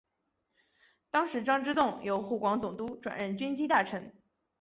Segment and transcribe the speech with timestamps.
[1.11, 4.15] 当时张之洞由湖广总督转任军机大臣。